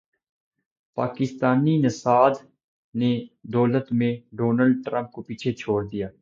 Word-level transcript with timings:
پاکستانی 0.97 1.77
نژاد 1.77 2.33
نے 2.95 3.11
دولت 3.53 3.91
میں 3.91 4.15
ڈونلڈ 4.37 4.83
ٹرمپ 4.85 5.11
کو 5.11 5.21
پیچھے 5.21 5.51
چھوڑ 5.53 5.79
دیا 5.87 6.07